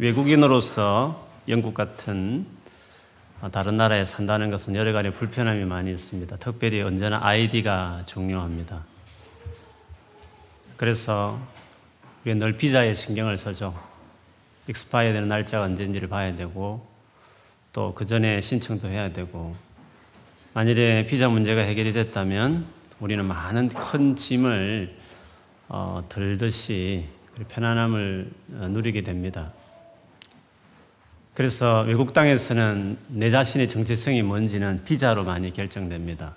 [0.00, 2.46] 외국인으로서 영국 같은
[3.52, 6.38] 다른 나라에 산다는 것은 여러 가지 불편함이 많이 있습니다.
[6.38, 8.82] 특별히 언제나 아이디가 중요합니다.
[10.78, 11.38] 그래서
[12.24, 13.78] 우리가 늘 비자에 신경을 쓰죠.
[14.70, 16.86] 익스파이어 되는 날짜가 언제인지를 봐야 되고
[17.74, 19.54] 또 그 전에 신청도 해야 되고
[20.54, 22.64] 만일에 비자 문제가 해결이 됐다면
[23.00, 24.96] 우리는 많은 큰 짐을
[25.68, 27.04] 어, 들듯이
[27.48, 29.52] 편안함을 어, 누리게 됩니다.
[31.40, 36.34] 그래서 외국 땅에서는 내 자신의 정체성이 뭔지는 비자로 많이 결정됩니다.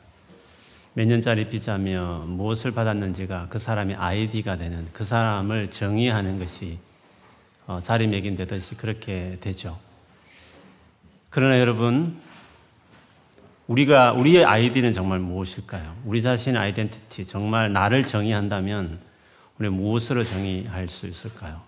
[0.94, 6.80] 몇 년짜리 비자며 무엇을 받았는지가 그 사람의 아이디가 되는 그 사람을 정의하는 것이
[7.68, 9.78] 어, 자리매김되듯이 그렇게 되죠.
[11.30, 12.18] 그러나 여러분,
[13.68, 15.98] 우리가, 우리의 아이디는 정말 무엇일까요?
[16.06, 19.00] 우리 자신의 아이덴티티, 정말 나를 정의한다면
[19.60, 21.60] 우리 무엇으로 정의할 수 있을까요?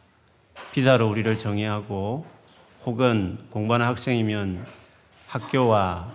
[0.72, 2.34] 비자로 우리를 정의하고
[2.86, 4.66] 혹은 공부하는 학생이면
[5.28, 6.14] 학교와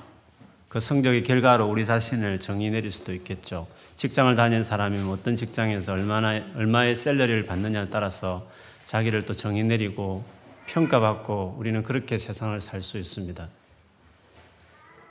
[0.68, 3.66] 그 성적의 결과로 우리 자신을 정의 내릴 수도 있겠죠.
[3.96, 8.48] 직장을 다니는 사람이면 어떤 직장에서 얼마나, 얼마의 셀러리를 받느냐에 따라서
[8.84, 10.24] 자기를 또 정의 내리고
[10.66, 13.48] 평가받고 우리는 그렇게 세상을 살 수 있습니다.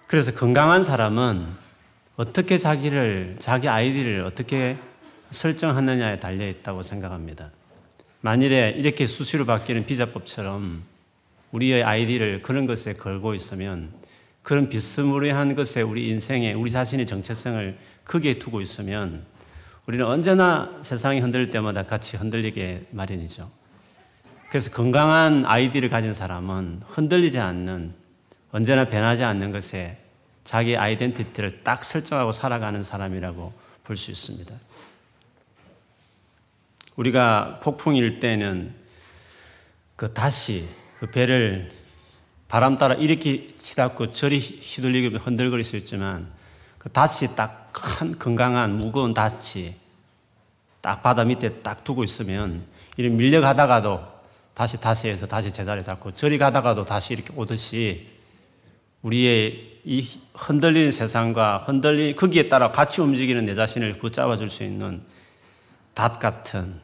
[0.08, 1.46] 그래서 건강한 사람은
[2.16, 4.78] 어떻게 자기를, 자기 아이디를 어떻게
[5.32, 7.52] 설정하느냐에 달려 있다고 생각합니다.
[8.22, 10.84] 만일에 이렇게 수시로 바뀌는 비자법처럼
[11.52, 13.92] 우리의 아이디를 그런 것에 걸고 있으면
[14.44, 19.24] 그런 비스무리한 것에 우리 인생에 우리 자신의 정체성을 크게 두고 있으면
[19.86, 23.50] 우리는 언제나 세상이 흔들릴 때마다 같이 흔들리게 마련이죠.
[24.50, 27.94] 그래서 건강한 아이디를 가진 사람은 흔들리지 않는
[28.52, 29.98] 언제나 변하지 않는 것에
[30.44, 34.54] 자기 아이덴티티를 딱 설정하고 살아가는 사람이라고 볼 수 있습니다.
[36.96, 38.74] 우리가 폭풍일 때는
[39.96, 40.68] 그 다시
[41.00, 41.72] 그 배를
[42.48, 46.28] 바람 따라 이렇게 치닫고 저리 휘둘리고 흔들거릴 수 있지만
[46.78, 49.76] 그 닷이 딱큰 건강한 무거운 닷이
[50.82, 52.64] 딱 바다 밑에 딱 두고 있으면
[52.98, 54.20] 이렇게 밀려가다가도
[54.54, 58.08] 다시 다시에서 다시 제자리 잡고 저리 가다가도 다시 이렇게 오듯이
[59.02, 65.02] 우리의 이 흔들리는 세상과 흔들리 거기에 따라 같이 움직이는 내 자신을 붙잡아 줄 수 있는
[65.94, 66.82] 닷 같은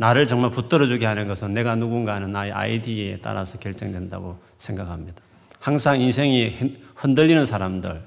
[0.00, 5.20] 나를 정말 붙들어주게 하는 것은 내가 누군가 하는 나의 아이디에 따라서 결정된다고 생각합니다.
[5.58, 8.00] 항상 인생이 흔들리는 사람들,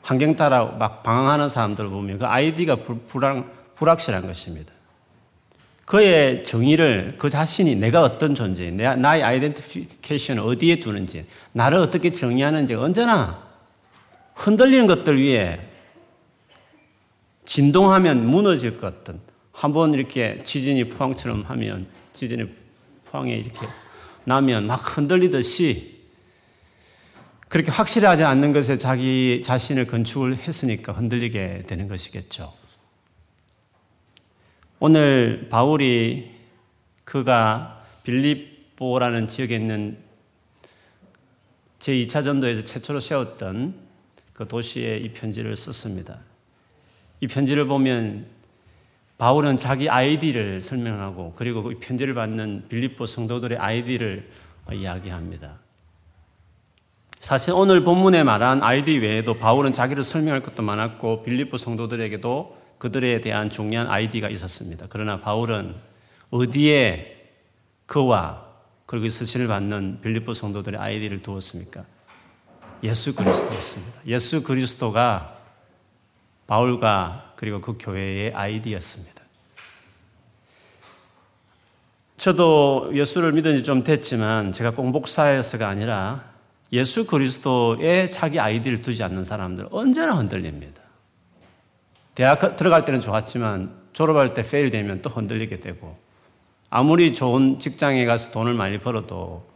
[0.00, 2.76] 환경 따라 막 방황하는 사람들 을 보면 그 아이디가
[3.08, 4.72] 불안, 불확실한 것입니다.
[5.86, 12.74] 그의 정의를 그 자신이 내가 어떤 존재, 내, 나의 아이덴티피케이션을 어디에 두는지, 나를 어떻게 정의하는지
[12.74, 13.42] 언제나
[14.34, 15.58] 흔들리는 것들 위에
[17.44, 19.29] 진동하면 무너질 것 같은
[19.60, 22.48] 한번 이렇게 지진이 포항처럼 하면 지진이
[23.04, 23.66] 포항에 이렇게
[24.24, 26.00] 나면 막 흔들리듯이
[27.46, 32.54] 그렇게 확실하지 않는 것에 자기 자신을 건축을 했으니까 흔들리게 되는 것이겠죠.
[34.78, 36.30] 오늘 바울이
[37.04, 39.98] 그가 빌립보라는 지역에 있는
[41.80, 43.74] 제2차 전도에서 최초로 세웠던
[44.32, 46.20] 그 도시에 이 편지를 썼습니다.
[47.20, 48.39] 이 편지를 보면
[49.20, 54.30] 바울은 자기 아이디를 설명하고 그리고 그 편지를 받는 빌립보 성도들의 아이디를
[54.72, 55.58] 이야기합니다.
[57.20, 63.50] 사실 오늘 본문에 말한 아이디 외에도 바울은 자기를 설명할 것도 많았고 빌립보 성도들에게도 그들에 대한
[63.50, 64.86] 중요한 아이디가 있었습니다.
[64.88, 65.74] 그러나 바울은
[66.30, 67.28] 어디에
[67.84, 68.46] 그와
[68.86, 71.84] 그리고 서신을 받는 빌립보 성도들의 아이디를 두었습니까?
[72.84, 73.98] 예수 그리스도였습니다.
[74.06, 75.39] 예수 그리스도가
[76.50, 79.22] 바울과 그리고 그 교회의 아이디였습니다.
[82.16, 86.24] 저도 예수를 믿은 지 좀 됐지만 제가 꼭 목사여서가 아니라
[86.72, 90.82] 예수 그리스도에 자기 아이디를 두지 않는 사람들 언제나 흔들립니다.
[92.16, 95.96] 대학 들어갈 때는 좋았지만 졸업할 때 fail 되면 또 흔들리게 되고
[96.68, 99.46] 아무리 좋은 직장에 가서 돈을 많이 벌어도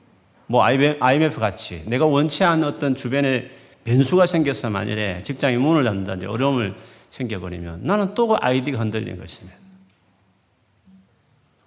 [0.47, 3.51] 뭐 IMF 같이 내가 원치 않는 어떤 주변에
[3.85, 6.75] 변수가 생겨서 만일에 직장이 문을 닫는다든지 어려움을
[7.11, 9.57] 생겨버리면 나는 또 그 아이디가 흔들리는 것입니다.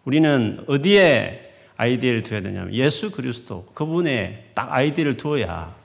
[0.04, 5.76] 우리는 어디에 아이디를 두어야 되냐면 예수 그리스도 그분에 딱 아이디를 두어야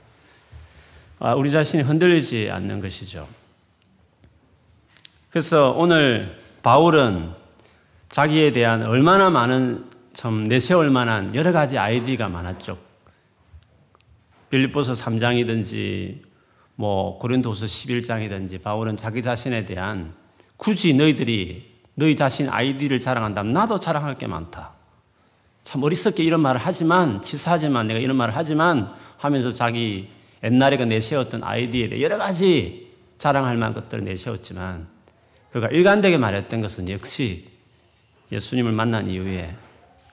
[1.19, 3.29] 아, 우리 자신이 흔들리지 않는 것이죠.
[5.31, 7.31] 그래서 오늘 바울은
[8.09, 12.92] 자기에 대한 얼마나 많은 참 내세울 만한 여러 가지 아이디가 많았죠.
[14.53, 16.19] 빌립보서 3장이든지
[16.75, 20.13] 뭐 고린도서 11장이든지 바울은 자기 자신에 대한
[20.59, 24.75] 굳이 너희들이 너희 자신 아이디를 자랑한다면 나도 자랑할 게 많다.
[25.65, 30.09] 참 어리석게 이런 말을 하지만, 치사하지만 내가 이런 말을 하지만 하면서 자기
[30.43, 34.87] 옛날에 그 내세웠던 아이디에 대해 여러 가지 자랑할 만한 것들을 내세웠지만
[35.53, 37.47] 그가 일관되게 말했던 것은 역시
[38.31, 39.55] 예수님을 만난 이후에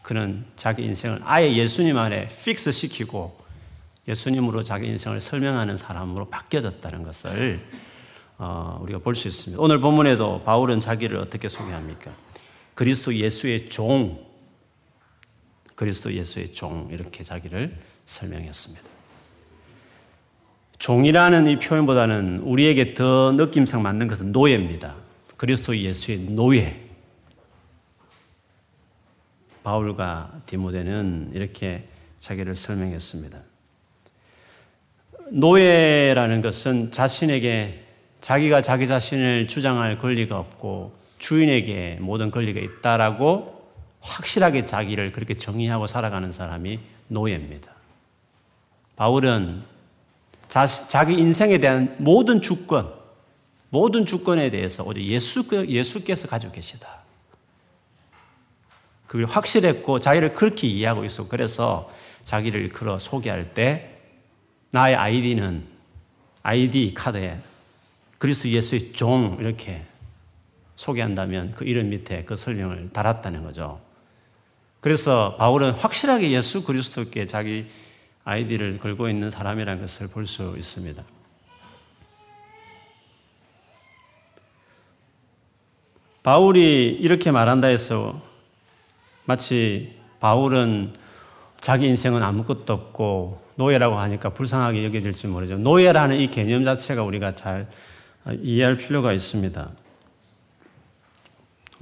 [0.01, 3.38] 그는 자기 인생을 아예 예수님 안에 fix 시키고
[4.09, 7.63] 예수님으로 자기 인생을 설명하는 사람으로 바뀌어졌다는 것을
[8.38, 9.61] 어, 우리가 볼 수 있습니다.
[9.61, 12.11] 오늘 본문에도 바울은 자기를 어떻게 소개합니까?
[12.73, 14.25] 그리스도 예수의 종,
[15.75, 18.89] 그리스도 예수의 종 이렇게 자기를 설명했습니다.
[20.79, 24.95] 종이라는 이 표현보다는 우리에게 더 느낌상 맞는 것은 노예입니다.
[25.35, 26.89] 그리스도 예수의 노예.
[29.63, 33.49] 바울과 디모데는 이렇게 자기를 설명했습니다.
[35.31, 37.83] 노예라는 것은 자신에게
[38.21, 43.59] 자기가 자기 자신을 주장할 권리가 없고 주인에게 모든 권리가 있다라고
[44.01, 47.71] 확실하게 자기를 그렇게 정의하고 살아가는 사람이 노예입니다.
[48.95, 49.63] 바울은
[50.47, 52.91] 자, 자기 인생에 대한 모든 주권,
[53.69, 56.99] 모든 주권에 대해서 오직 예수, 예수께서 가지고 계시다.
[59.05, 61.27] 그게 확실했고 자기를 그렇게 이해하고 있어.
[61.27, 61.89] 그래서
[62.23, 63.99] 자기를 걸어 소개할 때
[64.71, 65.66] 나의 아이디는
[66.44, 67.39] 아이디 카드에
[68.18, 69.86] 그리스도 예수의 종 이렇게
[70.75, 73.81] 소개한다면 그 이름 밑에 그 설명을 달았다는 거죠.
[74.80, 77.68] 그래서 바울은 확실하게 예수 그리스도께 자기
[78.24, 81.04] 아이디를 걸고 있는 사람이라는 것을 볼 수 있습니다.
[86.22, 88.22] 바울이 이렇게 말한다 해서
[89.25, 90.94] 마치 바울은
[91.59, 95.57] 자기 인생은 아무것도 없고 노예라고 하니까 불쌍하게 여겨질지 모르죠.
[95.57, 97.67] 노예라는 이 개념 자체가 우리가 잘
[98.41, 99.69] 이해할 필요가 있습니다.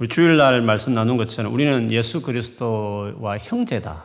[0.00, 4.04] 우리 주일날 말씀 나눈 것처럼 우리는 예수 그리스도와 형제다.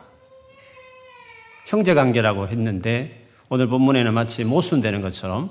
[1.66, 5.50] 형제 관계라고 했는데 오늘 본문에는 마치 모순되는 것처럼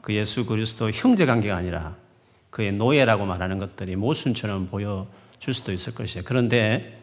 [0.00, 1.96] 그 예수 그리스도 형제 관계가 아니라
[2.50, 6.24] 그의 노예라고 말하는 것들이 모순처럼 보여줄 수도 있을 것이에요.
[6.26, 7.01] 그런데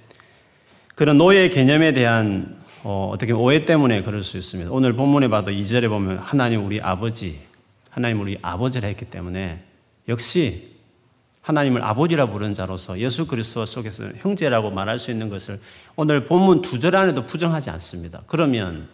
[0.99, 4.69] 그런 노예 개념에 대한 어, 떻게 오해 때문에 그럴 수 있습니다.
[4.69, 7.39] 오늘 본문에 봐도 2절에 보면 하나님 우리 아버지,
[7.89, 9.63] 하나님 우리 아버지라 했기 때문에
[10.09, 10.73] 역시
[11.39, 15.61] 하나님을 아버지라 부른 자로서 예수 그리스도 속에서 형제라고 말할 수 있는 것을
[15.95, 18.23] 오늘 본문 두 절 안에도 부정하지 않습니다.
[18.27, 18.89] 그러면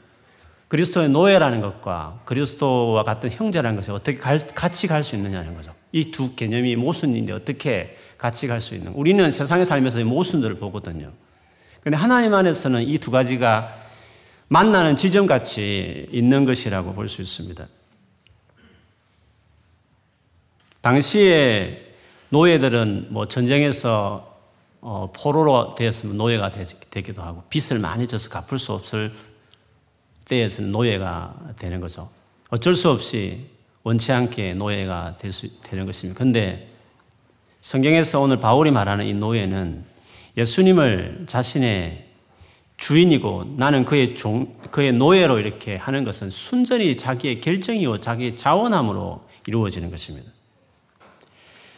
[0.67, 5.73] 그리스도의 노예라는 것과 그리스도와 같은 형제라는 것이 어떻게 같이 갈 수 있느냐는 거죠.
[5.91, 8.91] 이 두 개념이 모순인데 어떻게 같이 갈 수 있는?
[8.91, 11.11] 우리는 세상에 살면서 모순들을 보거든요.
[11.85, 13.75] 근데 하나님 안에서는 이 두 가지가
[14.47, 17.67] 만나는 지점같이 있는 것이라고 볼 수 있습니다.
[20.81, 21.93] 당시에
[22.29, 24.33] 노예들은 뭐 전쟁에서
[24.81, 26.65] 어, 포로로 되었으면 노예가 되,
[27.03, 29.13] 기도 하고 빚을 많이 져서 갚을 수 없을
[30.27, 32.09] 때에서는 노예가 되는 거죠.
[32.49, 33.45] 어쩔 수 없이
[33.83, 36.17] 원치 않게 노예가 될 수, 되는 것입니다.
[36.17, 36.67] 근데
[37.61, 39.85] 성경에서 오늘 바울이 말하는 이 노예는
[40.37, 42.05] 예수님을 자신의
[42.77, 49.89] 주인이고 나는 그의 종, 그의 노예로 이렇게 하는 것은 순전히 자기의 결정이요, 자기의 자원함으로 이루어지는
[49.91, 50.29] 것입니다.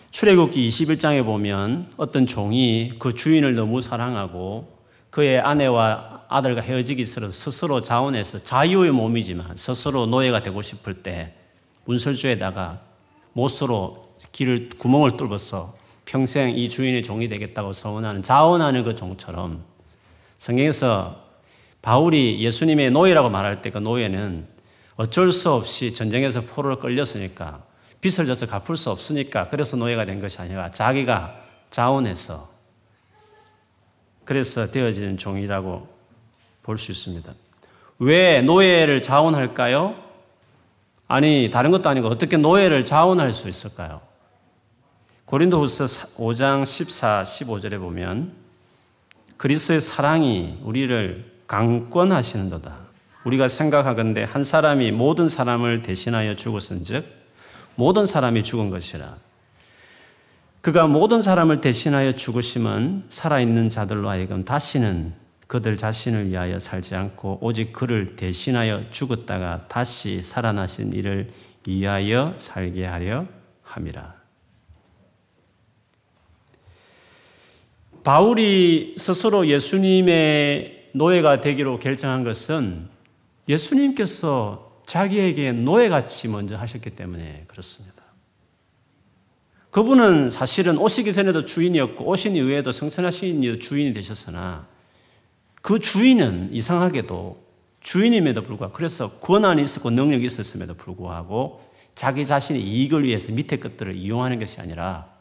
[0.09, 4.75] 출애굽기 21장에 보면 어떤 종이 그 주인을 너무 사랑하고
[5.12, 11.33] 그의 아내와 아들과 헤어지기 싫어서 스스로 자원해서 자유의 몸이지만 스스로 노예가 되고 싶을 때
[11.85, 12.81] 문설주에다가
[13.33, 15.76] 못으로 길을 구멍을 뚫어서
[16.07, 19.64] 평생 이 주인의 종이 되겠다고 서원하는 자원하는 그 종처럼
[20.37, 21.21] 성경에서
[21.81, 24.47] 바울이 예수님의 노예라고 말할 때 그 노예는
[24.95, 27.61] 어쩔 수 없이 전쟁에서 포로로 끌렸으니까
[28.02, 31.35] 빚을 져서 갚을 수 없으니까 그래서 노예가 된 것이 아니라 자기가
[31.69, 32.49] 자원해서
[34.23, 35.87] 그래서 되어지는 종이라고
[36.64, 37.33] 볼 수 있습니다.
[37.99, 39.95] 왜 노예를 자원할까요?
[41.07, 44.06] 아니, 다른 것도 아니고 어떻게 노예를 자원할 수 있을까요?
[45.28, 48.31] 고린도후서 5장 14, 15절에 보면
[49.36, 52.78] 그리스도의 사랑이 우리를 강권하시는도다.
[53.26, 57.06] 우리가 생각하건대 한 사람이 모든 사람을 대신하여 죽었은즉
[57.76, 59.18] 모든 사람이 죽은 것이라.
[60.62, 65.14] 그가 모든 사람을 대신하여 죽으심은 살아있는 자들로 하여금 다시는
[65.48, 71.34] 그들 자신을 위하여 살지 않고 오직 그를 대신하여 죽었다가 다시 살아나신 이를
[71.66, 73.26] 위하여 살게 하려
[73.64, 74.17] 함이라.
[78.07, 82.87] 바울이 스스로 예수님의 노예가 되기로 결정한 것은
[83.49, 88.02] 예수님께서 자기에게 노예같이 먼저 하셨기 때문에 그렇습니다.
[89.71, 94.68] 그분은 사실은 오시기 전에도 주인이었고 오신 이후에도 성천하신 주인이 되셨으나
[95.61, 97.44] 그 주인은 이상하게도
[97.81, 101.59] 주인임에도 불구하고 그래서 권한이 있었고 능력이 있었음에도 불구하고
[101.94, 105.17] 자기 자신의 이익을 위해서 밑에 것들을 이용하는 것이 아니라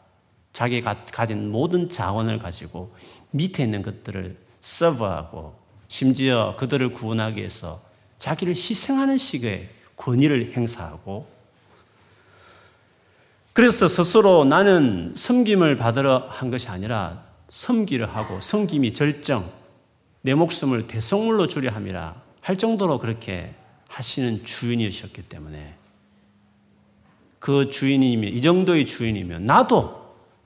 [0.53, 2.95] 자기가 가진 모든 자원을 가지고
[3.31, 7.81] 밑에 있는 것들을 서브하고 심지어 그들을 구원하기 위해서
[8.17, 11.27] 자기를 희생하는 식의 권위를 행사하고
[13.53, 19.49] 그래서 스스로 나는 섬김을 받으러 한 것이 아니라 섬기를 하고 섬김이 절정
[20.21, 23.55] 내 목숨을 대성물로 주려 함이라 할 정도로 그렇게
[23.87, 25.75] 하시는 주인이셨기 때문에
[27.39, 29.96] 그 주인이면 이 정도의 주인이면 나도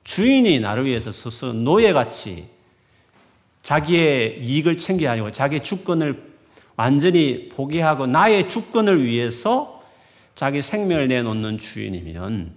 [0.03, 2.48] 주인이 나를 위해서 스스로 노예같이
[3.62, 6.31] 자기의 이익을 챙겨야 하고 자기의 주권을
[6.75, 9.84] 완전히 포기하고 나의 주권을 위해서
[10.34, 12.55] 자기 생명을 내놓는 주인이면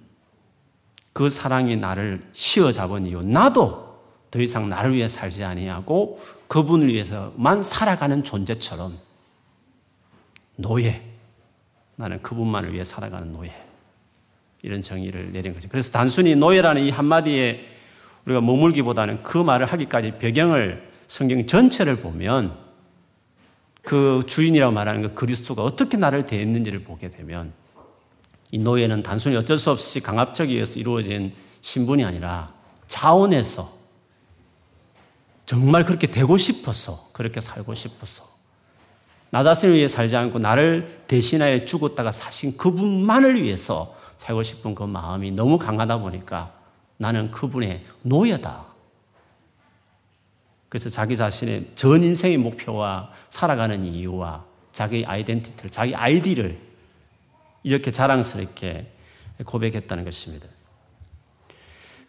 [1.13, 3.85] 그 사랑이 나를 씌어 잡은 이유 나도
[4.31, 8.99] 더 이상 나를 위해 살지 아니하고 그분을 위해서만 살아가는 존재처럼
[10.57, 11.03] 노예
[11.97, 13.64] 나는 그분만을 위해 살아가는 노예
[14.65, 15.69] 이런 정의를 내린 거죠.
[15.69, 17.67] 그래서 단순히 노예라는 이 한마디에
[18.25, 22.57] 우리가 머물기보다는 그 말을 하기까지 배경을 성경 전체를 보면
[23.83, 27.53] 그 주인이라고 말하는 그 그리스도가 어떻게 나를 대했는지를 보게 되면
[28.53, 32.55] 이 노예는 단순히 어쩔 수 없이 강압적에 의해서 이루어진 신분이 아니라
[32.87, 33.71] 자원에서
[35.45, 38.25] 정말 그렇게 되고 싶어서 그렇게 살고 싶어서
[39.29, 45.31] 나 자신을 위해 살지 않고 나를 대신하여 죽었다가 사신 그분만을 위해서 살고 싶은 그 마음이
[45.31, 46.53] 너무 강하다 보니까
[46.97, 48.65] 나는 그분의 노예다.
[50.69, 56.59] 그래서 자기 자신의 전 인생의 목표와 살아가는 이유와 자기 아이덴티티를, 자기 아이디를
[57.63, 58.93] 이렇게 자랑스럽게
[59.45, 60.47] 고백했다는 것입니다.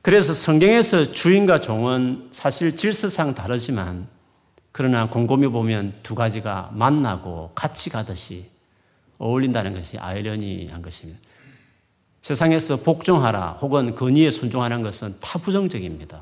[0.01, 4.07] 그래서 성경에서 주인과 종은 사실 질서상 다르지만
[4.71, 8.49] 그러나 곰곰이 보면 두 가지가 만나고 같이 가듯이
[9.17, 11.19] 어울린다는 것이 아이러니한 것입니다.
[12.25, 16.21] 세상에서 복종하라 혹은 건의에 순종하는 것은 다 부정적입니다.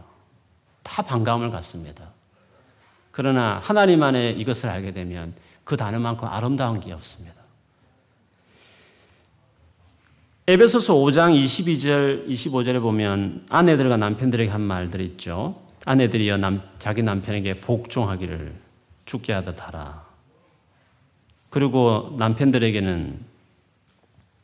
[0.83, 2.09] 다 반감을 갖습니다.
[3.11, 5.33] 그러나 하나님 안에 이것을 알게 되면
[5.63, 7.41] 그 단어만큼 아름다운 게 없습니다.
[10.45, 15.61] 에베소서 5장 22절, 25절에 보면 아내들과 남편들에게 한 말들이 있죠.
[15.85, 18.53] 아내들이여 남, 자기 남편에게 복종하기를
[19.05, 20.05] 죽게 하듯 하라.
[21.49, 23.32] 그리고 남편들에게는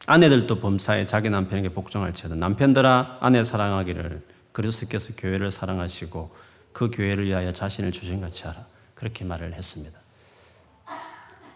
[0.09, 6.35] 아내들도 범사에 자기 남편에게 복종할지어다 남편들아 아내 사랑하기를 그리스도께서 교회를 사랑하시고
[6.73, 9.99] 그 교회를 위하여 자신을 주신 같이 하라 그렇게 말을 했습니다.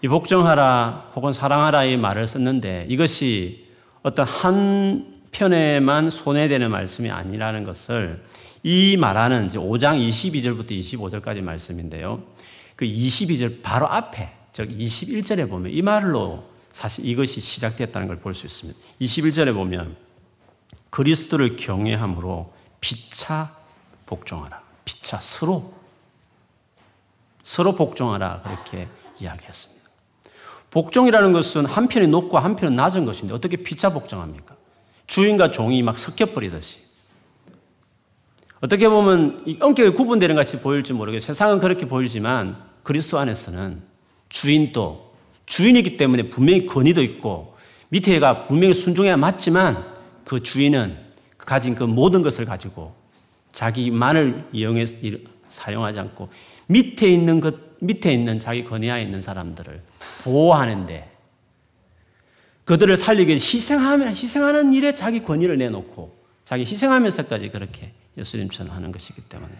[0.03, 3.69] 이 복종하라 혹은 사랑하라의 말을 썼는데 이것이
[4.03, 8.23] 어떤 한 편에만 손해되는 말씀이 아니라는 것을
[8.61, 12.21] 이 말하는 이제 5장 22절부터 25절까지 말씀인데요.
[12.75, 18.45] 그 22절 바로 앞에 즉 21절에 보면 이 말로 사실 이것이 시작됐다는 걸 볼 수
[18.45, 18.79] 있습니다.
[18.99, 19.95] 21절에 보면
[20.89, 23.55] 그리스도를 경외함으로 피차
[24.05, 24.61] 복종하라.
[24.85, 25.73] 피차 서로
[27.43, 28.87] 서로 복종하라 그렇게
[29.19, 29.89] 이야기했습니다.
[30.71, 34.55] 복종이라는 것은 한편이 높고 한편은 낮은 것인데 어떻게 피차 복종합니까?
[35.07, 36.79] 주인과 종이 막 섞여버리듯이.
[38.61, 41.27] 어떻게 보면 엄격히 구분되는 같이 보일지 모르겠어요.
[41.27, 43.83] 세상은 그렇게 보이지만 그리스도 안에서는
[44.29, 45.12] 주인도
[45.45, 47.55] 주인이기 때문에 분명히 권위도 있고
[47.89, 49.85] 밑에 가 분명히 순종해야 맞지만
[50.25, 50.97] 그 주인은
[51.37, 52.95] 가진 그 모든 것을 가지고
[53.51, 54.95] 자기만을 이용해서
[55.47, 56.29] 사용하지 않고
[56.67, 59.81] 밑에 있는 것, 밑에 있는 자기 권위하에 있는 사람들을
[60.23, 61.11] 보호하는데
[62.65, 69.21] 그들을 살리기 위해 희생하면, 희생하는 일에 자기 권위를 내놓고 자기 희생하면서까지 그렇게 예수님처럼 하는 것이기
[69.23, 69.51] 때문에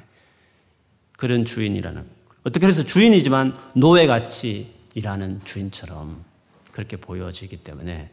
[1.17, 2.03] 그런 주인이라는
[2.43, 6.23] 어떻게 해서 주인이지만 노예같이 일하는 주인처럼
[6.71, 8.09] 그렇게 보여지기 때문에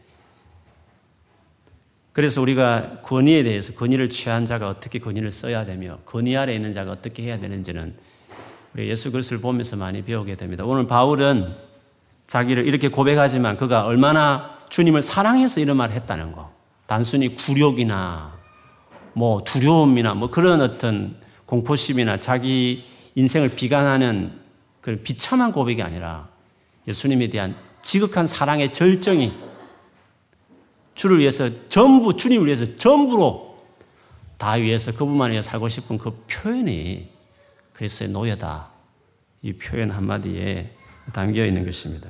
[2.12, 6.92] 그래서 우리가 권위에 대해서 권위를 취한 자가 어떻게 권위를 써야 되며 권위 아래 있는 자가
[6.92, 7.94] 어떻게 해야 되는지는
[8.75, 10.64] 우리 예수 그리스도를 보면서 많이 배우게 됩니다.
[10.64, 11.54] 오늘 바울은
[12.26, 16.52] 자기를 이렇게 고백하지만 그가 얼마나 주님을 사랑해서 이런 말을 했다는 거.
[16.87, 18.38] 단순히 굴욕이나
[19.12, 22.84] 뭐 두려움이나 뭐 그런 어떤 공포심이나 자기
[23.16, 24.32] 인생을 비관하는
[24.80, 26.28] 그런 비참한 고백이 아니라
[26.90, 29.32] 예수님에 대한 지극한 사랑의 절정이
[30.94, 33.59] 주를 위해서 전부 주님을 위해서 전부로
[34.37, 37.09] 다 위해서 그분만 위해 살고 싶은 그 표현이
[37.73, 38.68] 그리스도의 노예다.
[39.42, 40.70] 이 표현 한마디에
[41.12, 42.09] 담겨 있는 것입니다.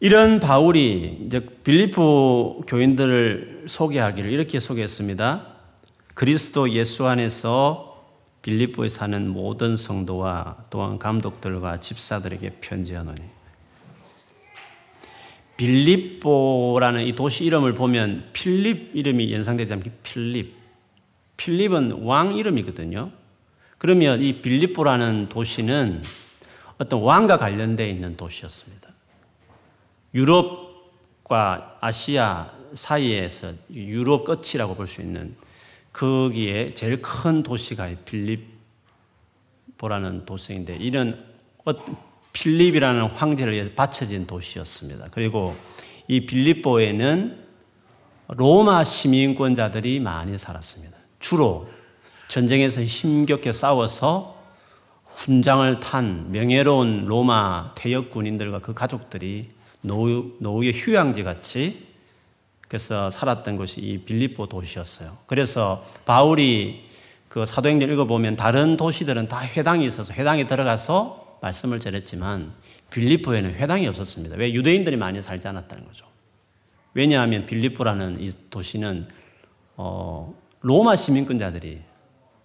[0.00, 5.46] 이런 바울이 이제 빌리프 교인들을 소개하기를 이렇게 소개했습니다.
[6.14, 7.91] 그리스도 예수 안에서
[8.42, 13.22] 빌립보에 사는 모든 성도와 또한 감독들과 집사들에게 편지하노니
[15.56, 20.56] 빌립보라는 이 도시 이름을 보면 필립 이름이 연상되지 않게 필립.
[21.36, 23.12] 필립은 왕 이름이거든요.
[23.78, 26.02] 그러면 이 빌립보라는 도시는
[26.78, 28.88] 어떤 왕과 관련되어 있는 도시였습니다.
[30.14, 35.36] 유럽과 아시아 사이에서 유럽 끝이라고 볼 수 있는
[35.92, 37.90] 거기에 제일 큰 도시가
[39.76, 41.24] 빌립보라는 도시인데 이런
[42.32, 45.08] 필립이라는 황제를 위해서 바쳐진 도시였습니다.
[45.10, 45.54] 그리고
[46.08, 47.42] 이 빌립보에는
[48.28, 50.96] 로마 시민권자들이 많이 살았습니다.
[51.20, 51.68] 주로
[52.28, 54.40] 전쟁에서 힘겹게 싸워서
[55.04, 59.50] 훈장을 탄 명예로운 로마 퇴역 군인들과 그 가족들이
[59.82, 61.91] 노후, 노후의 휴양지 같이
[62.72, 65.18] 그래서 살았던 곳이 이 빌립보 도시였어요.
[65.26, 66.88] 그래서 바울이
[67.28, 72.50] 그 사도행전 읽어보면 다른 도시들은 다 회당이 있어서 회당에 들어가서 말씀을 전했지만
[72.88, 74.36] 빌리포에는 회당이 없었습니다.
[74.36, 76.06] 왜 유대인들이 많이 살지 않았다는 거죠.
[76.94, 79.06] 왜냐하면 빌리포라는 이 도시는
[79.76, 81.78] 어, 로마 시민권자들이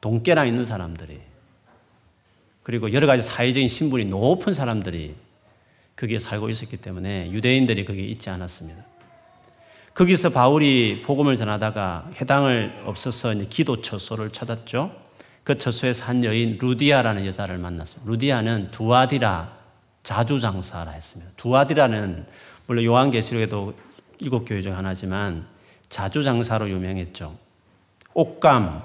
[0.02, 1.22] 동계랑 있는 사람들이
[2.64, 5.16] 그리고 여러 가지 사회적인 신분이 높은 사람들이
[5.96, 8.97] 거기에 살고 있었기 때문에 유대인들이 거기에 있지 않았습니다.
[9.98, 14.92] 거기서 바울이 복음을 전하다가 해당을 없어서 기도 처소를 찾았죠.
[15.44, 18.06] 그 처소에서 한 여인 루디아라는 여자를 만났어요.
[18.06, 19.58] 루디아는 두아디라
[20.04, 21.32] 자주장사라 했습니다.
[21.38, 22.28] 두아디라는
[22.68, 23.74] 물론 요한계시록에도
[24.20, 25.48] 일곱 교회 중 하나지만
[25.90, 27.36] 자주장사로 유명했죠.
[28.14, 28.84] 옷감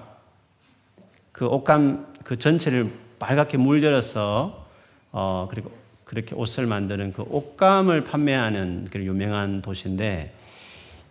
[1.33, 4.66] 그 옷감 그 전체를 빨갛게 물들여서
[5.12, 5.73] 어 그리고
[6.04, 10.40] 그렇게 옷을 만드는 그 옷감을 판매하는 그 유명한 도시인데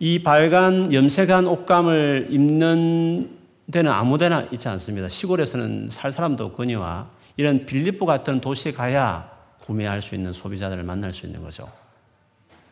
[0.04, 3.38] 이 빨간 염색한 옷감을 입는
[3.70, 5.08] 데는 아무데나 있지 않습니다.
[5.08, 7.06] 시골에서는 살 사람도 없거니와
[7.36, 9.30] 이런 빌립보 같은 도시에 가야
[9.60, 11.70] 구매할 수 있는 소비자들을 만날 수 있는 거죠.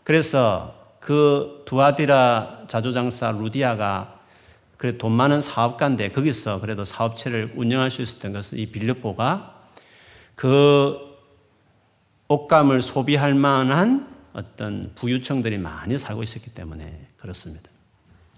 [0.02, 4.18] 그래서 그 두아디라 자조장사 루디아가
[4.76, 9.54] 그래 돈 많은 사업가인데 거기서 그래도 사업체를 운영할 수 있었던 것은 이 빌립보가
[10.34, 10.98] 그
[12.26, 17.68] 옷감을 소비할 만한 어떤 부유층들이 많이 살고 있었기 때문에 그렇습니다.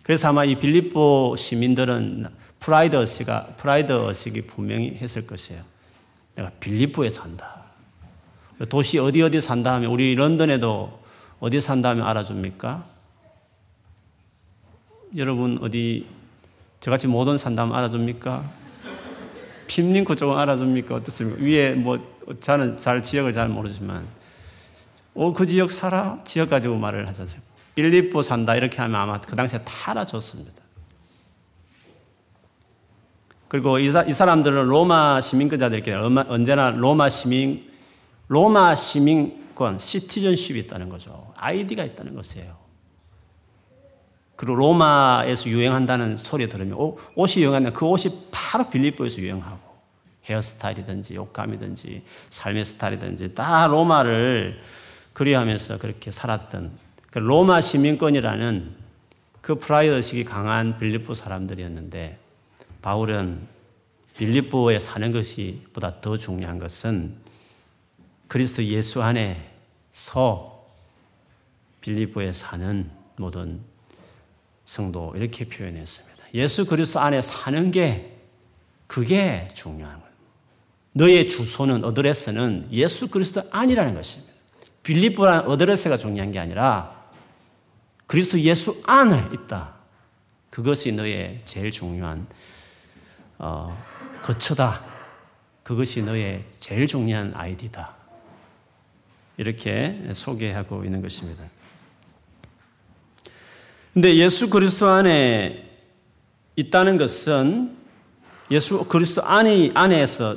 [0.02, 2.26] 그래서 아마 이 빌립보 시민들은
[2.58, 5.62] 프라이드 의식가 프라이드 의식이 분명히 했을 것이에요.
[6.34, 7.62] 내가 빌립보에 산다.
[8.68, 11.00] 도시 어디 어디 산다 하면 우리 런던에도
[11.40, 12.86] 어디 산다 하면 알아줍니까?
[15.16, 16.06] 여러분 어디
[16.80, 18.62] 저같이 모든 산다 하면 알아줍니까?
[19.66, 20.94] 핍링크 쪽은 알아줍니까?
[20.96, 21.42] 어떻습니까?
[21.42, 21.98] 위에 뭐
[22.40, 24.06] 저는 잘 지역을 잘 모르지만
[25.14, 26.20] 어, 그 지역 살아?
[26.24, 27.51] 지역 가지고 말을 하잖아요.
[27.74, 30.62] 빌립보 산다 이렇게 하면 아마 그 당시에 다 알아줬습니다.
[33.48, 37.70] 그리고 이, 사, 이 사람들은 로마 시민권자들께 언제나 로마 시민,
[38.28, 41.34] 로마 시민권, 시티즌십이 있다는 거죠.
[41.36, 42.56] 아이디가 있다는 것이에요.
[44.36, 49.70] 그리고 로마에서 유행한다는 소리 들으면 옷이 유행하면 그 옷이 바로 빌립보에서 유행하고
[50.24, 54.60] 헤어스타일이든지 옷감이든지 삶의 스타일이든지 다 로마를
[55.12, 56.81] 그리하면서 그렇게 살았던 그
[57.18, 58.82] 로마 시민권이라는
[59.40, 62.18] 그 프라이드식이 강한 빌립보 사람들이었는데
[62.80, 63.46] 바울은
[64.16, 67.16] 빌립보에 사는 것이 보다 더 중요한 것은
[68.28, 69.50] 그리스도 예수 안에
[69.92, 70.66] 서
[71.80, 73.60] 빌립보에 사는 모든
[74.64, 76.26] 성도 이렇게 표현했습니다.
[76.34, 78.16] 예수 그리스도 안에 사는 게
[78.86, 80.12] 그게 중요한 거예요.
[80.92, 84.32] 너의 주소는 어드레스는 예수 그리스도 안이라는 것입니다.
[84.82, 87.01] 빌립보라는 어드레스가 중요한 게 아니라
[88.12, 89.72] 그리스도 예수 안에 있다.
[90.50, 92.26] 그것이 너의 제일 중요한
[93.38, 93.74] 어,
[94.20, 94.84] 거처다.
[95.62, 97.94] 그것이 너의 제일 중요한 아이디다.
[99.38, 101.42] 이렇게 소개하고 있는 것입니다.
[103.94, 105.70] 근데 예수 그리스도 안에
[106.56, 107.74] 있다는 것은
[108.50, 110.36] 예수 그리스도 안이, 안에서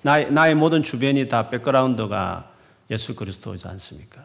[0.00, 2.50] 나의, 나의 모든 주변이 다 백그라운드가
[2.90, 4.24] 예수 그리스도지 않습니까?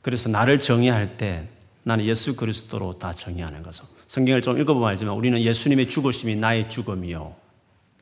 [0.00, 1.46] 그래서 나를 정의할 때
[1.88, 3.82] 나는 예수 그리스도로 다 정의하는 거죠.
[4.08, 7.34] 성경을 좀 읽어보면 알지만 우리는 예수님의 죽으심이 나의 죽음이요.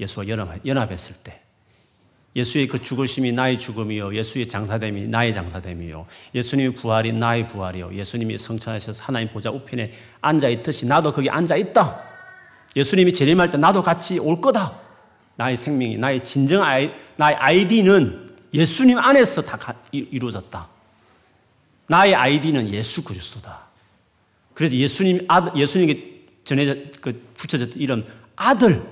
[0.01, 0.27] 예수와
[0.67, 1.41] 연합했을 때.
[2.35, 4.17] 예수의 그 죽으심이 나의 죽음이요.
[4.17, 6.05] 예수의 장사됨이 나의 장사됨이요.
[6.35, 7.95] 예수님의 부활이 나의 부활이요.
[7.95, 12.03] 예수님이 성천하셔서 하나님 보좌 우편에 앉아 있듯이 나도 거기 앉아 있다.
[12.75, 14.81] 예수님이 재림할 때 나도 같이 올 거다.
[15.37, 20.69] 나의 생명이, 나의 진정 아이, 나의 아이디는 예수님 안에서 다 이루어졌다.
[21.87, 23.66] 나의 아이디는 예수 그리스도다.
[24.57, 28.83] 그래서 예수님 아들, 예수님에게 전해져, 그 붙여졌던 이름 아들.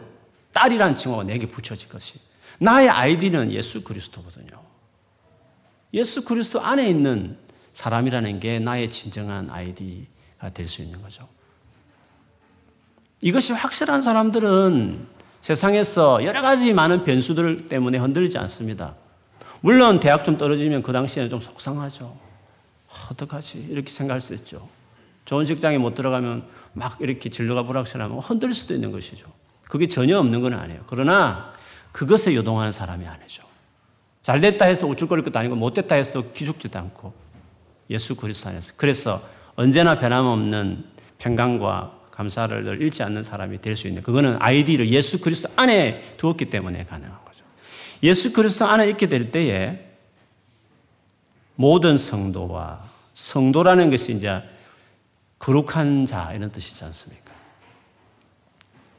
[0.53, 2.19] 딸이란 칭호가 내게 붙여질 것이.
[2.59, 4.61] 나의 아이디는 예수 그리스도거든요.
[5.95, 7.39] 예수 그리스도 안에 있는
[7.73, 11.27] 사람이라는 게 나의 진정한 아이디가 될 수 있는 거죠.
[13.23, 15.07] 이것이 확실한 사람들은
[15.41, 18.97] 세상에서 여러 가지 많은 변수들 때문에 흔들리지 않습니다.
[19.63, 22.15] 물론 대학 좀 떨어지면 그 당시에는 좀 속상하죠.
[23.13, 23.67] 어떡하지?
[23.71, 24.69] 이렇게 생각할 수 있죠.
[25.25, 29.27] 좋은 직장에 못 들어가면 막 이렇게 진로가 불확실하면 흔들릴 수도 있는 것이죠.
[29.69, 30.83] 그게 전혀 없는 건 아니에요.
[30.87, 31.53] 그러나
[31.93, 33.45] 그것에 요동하는 사람이 아니죠.
[34.23, 37.13] 잘 됐다 해서 우쭐거릴 것도 아니고 못 됐다 해서 기죽지도 않고
[37.91, 39.23] 예수 그리스도 안에서 그래서
[39.55, 40.85] 언제나 변함없는
[41.19, 46.85] 평강과 감사를 잃지 않는 사람이 될 수 있는 그거는 아이디를 예수 그리스도 안에 두었기 때문에
[46.85, 47.45] 가능한 거죠.
[48.03, 49.91] 예수 그리스도 안에 있게 될 때에
[51.57, 52.83] 모든 성도와
[53.15, 54.43] 성도라는 것이 이제
[55.45, 57.31] 거룩한 자 이런 뜻이지 않습니까?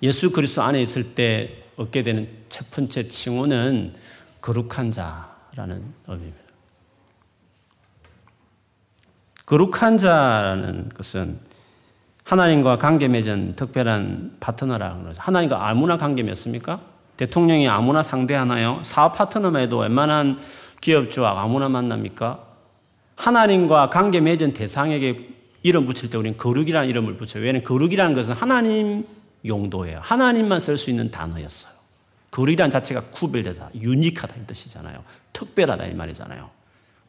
[0.03, 3.93] 예수 그리스도 안에 있을 때 얻게 되는 첫 번째 칭호는
[4.41, 6.45] 거룩한 자라는 의미입니다.
[9.47, 11.39] 거룩한 자라는 것은
[12.23, 15.21] 하나님과 관계 맺은 특별한 파트너라는 거죠.
[15.23, 16.79] 하나님과 아무나 관계 맺습니까?
[17.17, 18.81] 대통령이 아무나 상대하나요?
[18.83, 20.39] 사업 파트너만 해도 웬만한
[20.79, 22.45] 기업주와 아무나 만납니까?
[23.15, 25.34] 하나님과 관계 맺은 대상에게
[25.65, 27.41] 이름 붙일 때 우리는 거룩이라는 이름을 붙여요.
[27.41, 29.03] 왜냐하면 거룩이라는 것은 하나님
[29.43, 29.99] 용도예요.
[29.99, 31.73] 하나님만 쓸 수 있는 단어였어요.
[32.29, 35.03] 거룩이라는 자체가 구별되다, 유니크하다 이 뜻이잖아요.
[35.33, 36.51] 특별하다 이 말이잖아요.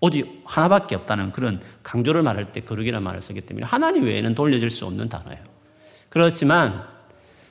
[0.00, 4.86] 오직 하나밖에 없다는 그런 강조를 말할 때 거룩이라는 말을 쓰기 때문에 하나님 외에는 돌려질 수
[4.86, 5.42] 없는 단어예요.
[6.08, 6.82] 그렇지만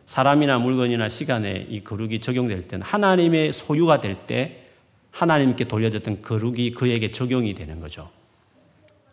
[0.05, 4.63] 사람이나 물건이나 시간에 이 거룩이 적용될 때는 하나님의 소유가 될 때
[5.11, 8.09] 하나님께 돌려졌던 거룩이 그에게 적용이 되는 거죠.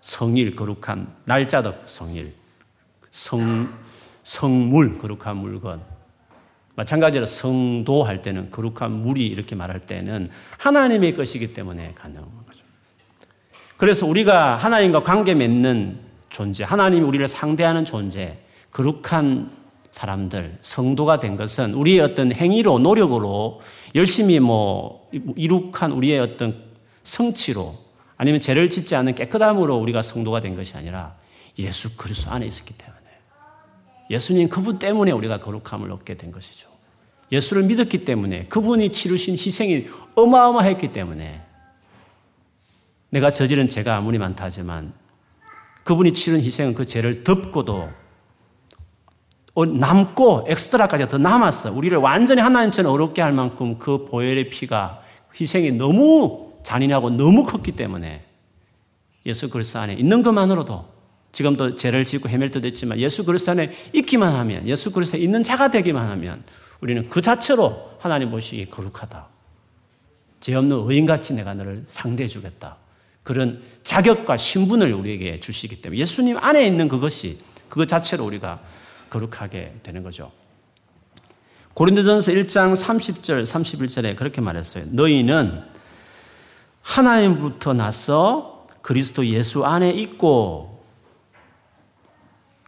[0.02, 2.34] 성일, 거룩한, 날짜적 성일,
[3.10, 3.72] 성,
[4.24, 5.80] 성물, 거룩한 물건.
[6.74, 12.64] 마찬가지로 성도 할 때는 거룩한 물이 이렇게 말할 때는 하나님의 것이기 때문에 가능한 거죠.
[13.76, 18.38] 그래서 우리가 하나님과 관계 맺는 존재, 하나님이 우리를 상대하는 존재,
[18.72, 19.50] 거룩한
[19.90, 23.60] 사람들, 성도가 된 것은 우리의 어떤 행위로, 노력으로
[23.94, 26.56] 열심히 뭐 이룩한 우리의 어떤
[27.04, 27.76] 성취로
[28.16, 31.16] 아니면 죄를 짓지 않는 깨끗함으로 우리가 성도가 된 것이 아니라
[31.58, 33.02] 예수 그리스도 안에 있었기 때문에
[34.10, 36.68] 예수님 그분 때문에 우리가 거룩함을 얻게 된 것이죠.
[37.30, 41.42] 예수를 믿었기 때문에 그분이 치르신 희생이 어마어마했기 때문에
[43.10, 44.92] 내가 저지른 죄가 아무리 많다 하지만
[45.84, 47.90] 그분이 치른 희생은 그 죄를 덮고도
[49.54, 51.72] 어, 남고 엑스트라까지 더 남았어.
[51.72, 55.02] 우리를 완전히 하나님처럼 어렵게 할 만큼 그 보혈의 피가
[55.38, 58.24] 희생이 너무 잔인하고 너무 컸기 때문에
[59.26, 60.92] 예수 그리스도 안에 있는 것만으로도
[61.32, 65.70] 지금도 죄를 짓고 헤맬 때도 있지만 예수 그리스도 안에 있기만 하면 예수 그리스도에 있는 자가
[65.70, 66.42] 되기만 하면
[66.80, 69.26] 우리는 그 자체로 하나님 보시기에 거룩하다.
[70.40, 72.76] 죄 없는 의인같이 내가 너를 상대해 주겠다.
[73.22, 78.60] 그런 자격과 신분을 우리에게 주시기 때문에 예수님 안에 있는 그것이 그것 자체로 우리가
[79.08, 80.32] 거룩하게 되는 거죠.
[81.74, 84.84] 고린도전서 1장 30절 31절에 그렇게 말했어요.
[84.90, 85.62] 너희는
[86.82, 90.84] 하나님부터 나서 그리스도 예수 안에 있고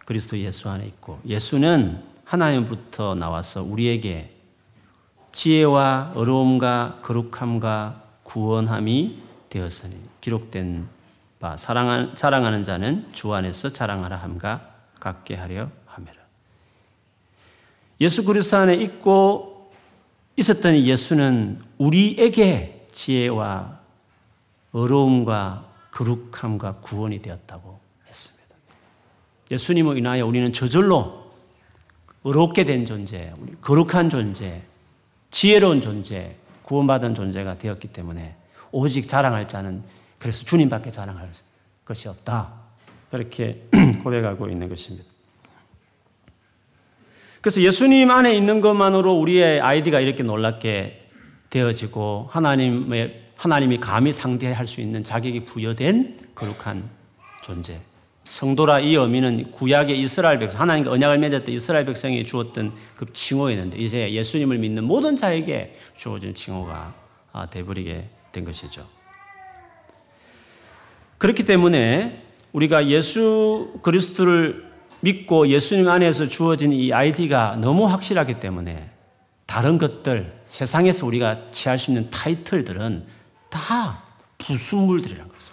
[0.05, 4.35] 그리스도 예수 안에 있고 예수는 하나님부터 나와서 우리에게
[5.33, 10.89] 지혜와 어려움과 거룩함과 구원함이 되었으니 기록된
[11.41, 16.15] 바 사랑하는, 사랑하는 자는 주 안에서 자랑하라 함과 같게 하려 함이라.
[18.01, 19.73] 예수 그리스도 안에 있고
[20.37, 23.84] 있었던 예수는 우리에게 지혜와
[24.75, 28.57] 어려움과 거룩함과 구원이 되었다고 했습니다.
[29.51, 31.31] 예수님을 인하여 우리는 저절로
[32.25, 34.63] 어렵게 된 존재, 거룩한 존재,
[35.31, 38.35] 지혜로운 존재, 구원받은 존재가 되었기 때문에
[38.73, 39.83] 오직 자랑할 자는
[40.19, 41.31] 그래서 주님밖에 자랑할
[41.85, 42.53] 것이 없다.
[43.11, 43.63] 그렇게
[44.03, 45.09] 고백하고 있는 것입니다.
[47.41, 51.09] 그래서 예수님 안에 있는 것만으로 우리의 아이디가 이렇게 놀랍게
[51.51, 56.89] 되어지고 하나님의 하나님이 감히 상대할 수 있는 자격이 부여된 거룩한
[57.43, 57.81] 존재.
[58.25, 64.13] 성도라 이 의미는 구약의 이스라엘 백성, 하나님과 언약을 맺었던 이스라엘 백성이 주었던 그 칭호였는데 이제
[64.13, 66.95] 예수님을 믿는 모든 자에게 주어진 칭호가
[67.33, 68.87] 아, 돼버리게 된 것이죠.
[71.19, 78.91] 그렇기 때문에 우리가 예수 그리스도를 믿고 예수님 안에서 주어진 이 아이디가 너무 확실하기 때문에
[79.47, 83.05] 다른 것들, 세상에서 우리가 취할 수 있는 타이틀들은
[83.55, 84.03] 다
[84.39, 85.53] 부순물들이란 거죠.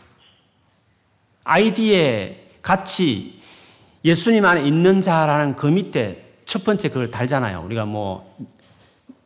[1.43, 3.39] 아이디에 같이
[4.03, 7.61] 예수님 안에 있는 자라는 그 밑에 첫 번째 그걸 달잖아요.
[7.63, 8.35] 우리가 뭐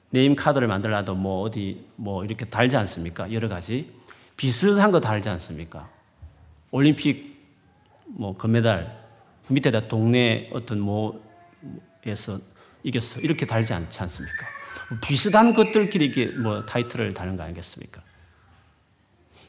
[0.10, 3.32] 네임 카드를 만들어도 뭐 어디 뭐 이렇게 달지 않습니까?
[3.32, 3.90] 여러 가지
[4.36, 5.90] 비슷한 거 달지 않습니까?
[6.72, 7.34] 올림픽
[8.08, 9.06] 뭐 금메달
[9.48, 12.38] 밑에다 동네 어떤 뭐에서
[12.84, 14.46] 이겼어 이렇게 달지 않지 않습니까?
[15.02, 18.02] 비슷한 것들끼리 이게 뭐 타이틀을 다는 거 아니겠습니까?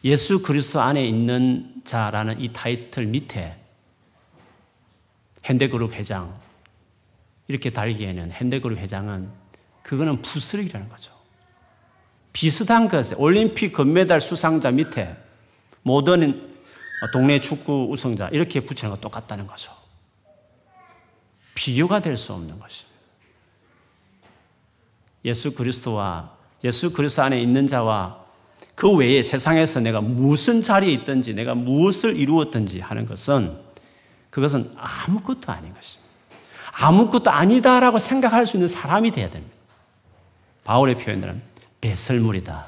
[0.07, 3.57] 예수 그리스도 안에 있는 자라는 이 타이틀 밑에
[5.42, 6.33] 현대그룹 회장
[7.49, 9.29] 이렇게 달기에는 현대그룹 회장은
[9.83, 11.11] 그거는 부스러기라는 거죠.
[12.33, 15.16] 비슷한 것, 올림픽 금메달 수상자 밑에
[15.83, 16.57] 모든
[17.12, 19.73] 동네 축구 우승자 이렇게 붙이는 거 똑같다는 거죠.
[21.57, 22.97] 비교가 될 수 없는 것입니다.
[25.25, 28.26] 예수 그리스도와 예수 그리스도 안에 있는 자와
[28.77, 33.57] 그 외에 세상에서 내가 무슨 자리에 있든지 내가 무엇을 이루었든지 하는 것은
[34.29, 36.07] 그것은 아무것도 아닌 것입니다.
[36.73, 39.57] 아무것도 아니다라고 생각할 수 있는 사람이 되어야 됩니다.
[40.65, 41.41] 바울의 표현들은
[41.81, 42.67] 배설물이다.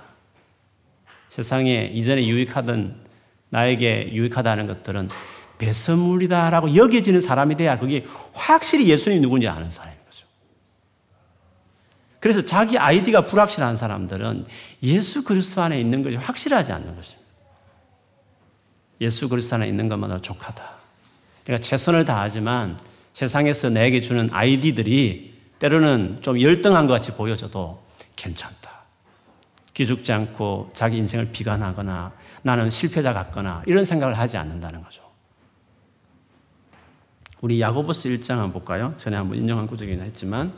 [1.29, 2.97] 세상에 이전에 유익하던
[3.51, 5.11] 나에게 유익하다는 것들은
[5.59, 9.98] 배설물이다라고 여겨지는 사람이 돼야 그게 확실히 예수님이 누군지 아는 거죠.
[12.21, 14.47] 그래서 자기 아이디가 불확실한 사람들은
[14.83, 17.29] 예수 그리스도 안에 있는 것이 확실하지 않는 것입니다.
[19.01, 20.65] 예수 그리스도 안에 있는 것만으로 족하다.
[21.45, 22.79] 내가 최선을 다하지만
[23.13, 27.83] 세상에서 내게 주는 아이디들이 때로는 좀 열등한 것 같이 보여져도
[28.17, 28.69] 괜찮다.
[29.75, 35.03] 기죽지 않고 자기 인생을 비관하거나 나는 실패자 같거나 이런 생각을 하지 않는다는 거죠.
[37.41, 38.95] 우리 야고보스 1장 한번 볼까요?
[38.97, 40.53] 전에 한번 인용한 구절이긴 했지만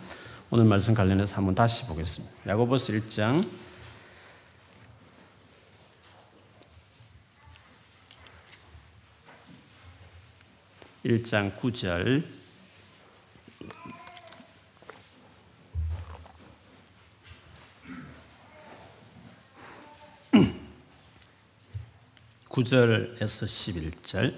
[0.53, 2.35] 오늘 말씀 관련해서 한번 다시 보겠습니다.
[2.49, 3.49] 야고보스 1장
[11.05, 12.25] 1장 9절
[22.49, 24.35] 구절에서 11절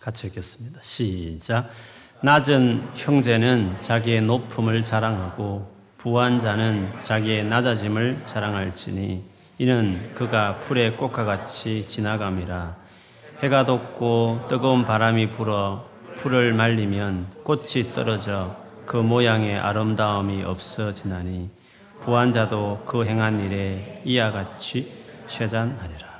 [0.00, 0.80] 같이 읽겠습니다.
[0.80, 1.70] 시작.
[2.22, 9.24] 낮은 형제는 자기의 높음을 자랑하고 부한 자는 자기의 낮아짐을 자랑할지니
[9.58, 12.76] 이는 그가 풀의 꽃과 같이 지나감이라
[13.42, 18.54] 해가 돋고 뜨거운 바람이 불어 풀을 말리면 꽃이 떨어져
[18.84, 21.48] 그 모양의 아름다움이 없어지나니
[22.00, 24.92] 부한 자도 그 행한 일에 이와 같이
[25.28, 26.10] 쇠잔하리라.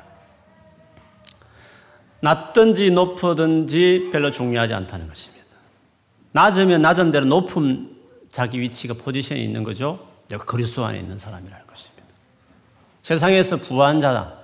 [2.20, 5.39] 낮든지 높든지 별로 중요하지 않다는 것입니다.
[6.32, 7.96] 낮으면 낮은 대로 높은
[8.30, 10.08] 자기 위치가 포지션이 있는 거죠.
[10.28, 12.04] 내가 그리스도 안에 있는 사람이라는 것입니다.
[13.02, 14.34] 세상에서 부한 자다.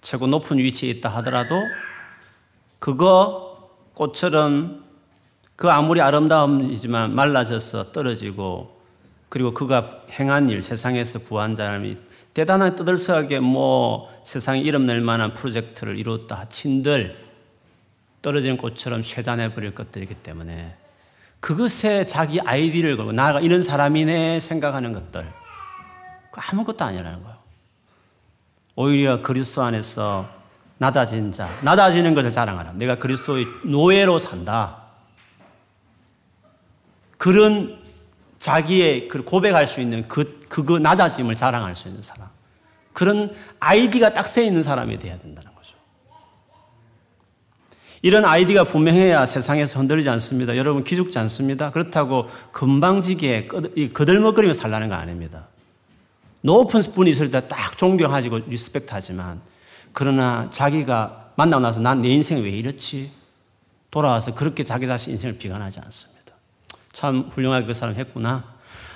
[0.00, 1.56] 최고 높은 위치에 있다 하더라도
[2.78, 4.84] 그거 꽃처럼
[5.56, 8.80] 그 아무리 아름다움이지만 말라져서 떨어지고
[9.28, 11.98] 그리고 그가 행한 일, 세상에서 부한 사람이
[12.32, 17.28] 대단한 떠들썩하게 뭐 세상에 이름 낼 만한 프로젝트를 이뤘다 친들
[18.22, 20.76] 떨어지는 꽃처럼 쇠잔해 버릴 것들이기 때문에
[21.40, 25.26] 그것에 자기 아이디를 걸고 나가 이런 사람이네 생각하는 것들
[26.32, 27.36] 아무것도 아니라는 거예요.
[28.76, 30.28] 오히려 그리스도 안에서
[30.78, 32.72] 낮아진 자, 낮아지는 것을 자랑하라.
[32.74, 34.78] 내가 그리스도의 노예로 산다.
[37.18, 37.78] 그런
[38.38, 42.28] 자기의 그 고백할 수 있는 그, 그거 낮아짐을 자랑할 수 있는 사람.
[42.94, 45.49] 그런 아이디가 딱 서 있는 사람이 돼야 거죠.
[48.02, 50.56] 이런 아이디가 분명해야 세상에서 흔들리지 않습니다.
[50.56, 51.70] 여러분 기죽지 않습니다.
[51.70, 53.48] 그렇다고 건방지게
[53.92, 55.46] 거들먹거리며 살라는 거 아닙니다.
[56.42, 59.40] 높은 분이 있을 때 딱 존경하고 respect 하지만
[59.92, 63.10] 그러나 자기가 만나고 나서 난 내 인생이 왜 이렇지?
[63.90, 66.32] 돌아와서 그렇게 자기 자신 인생을 비관하지 않습니다.
[66.92, 68.44] 참 훌륭하게 그 사람 했구나.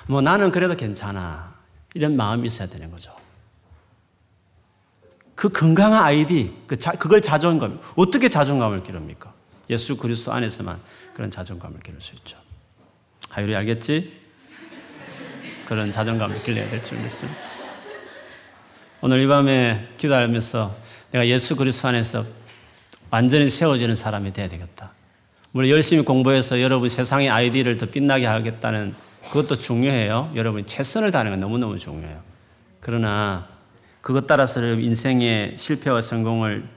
[0.07, 1.53] 뭐 나는 그래도 괜찮아.
[1.93, 3.11] 이런 마음이 있어야 되는 거죠.
[5.35, 9.33] 그 건강한 아이디, 그 자, 그걸 자존감, 어떻게 자존감을 기릅니까?
[9.69, 10.79] 예수 그리스도 안에서만
[11.13, 12.37] 그런 자존감을 기를 수 있죠.
[13.31, 14.13] 하율이 알겠지?
[15.65, 17.39] 그런 자존감을 길러야 될 줄 믿습니다.
[19.01, 20.75] 오늘 이 밤에 기도하면서
[21.11, 22.25] 내가 예수 그리스도 안에서
[23.09, 24.91] 완전히 세워지는 사람이 돼야 되겠다.
[25.51, 28.95] 물론 열심히 공부해서 여러분 세상의 아이디를 더 빛나게 하겠다는
[29.27, 30.31] 그것도 중요해요.
[30.35, 32.21] 여러분 최선을 다하는 건 너무너무 중요해요.
[32.79, 33.47] 그러나
[34.05, 36.69] 그것 따라서 인생의 실패와 성공을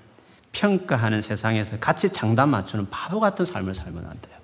[0.53, 4.39] 평가하는 세상에서 같이 장단 맞추는 바보 같은 삶을 살면 안 돼요.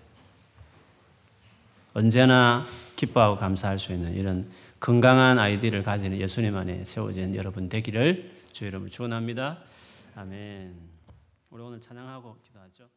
[1.95, 2.63] 언제나
[2.95, 8.91] 기뻐하고 감사할 수 있는 이런 건강한 아이디를 가지는 예수님 안에 세워진 여러분 되기를 주 여러분
[8.91, 9.61] 축원합니다.
[10.15, 10.75] 아멘.
[11.49, 12.94] 우리 오늘 찬양하고 기도하죠.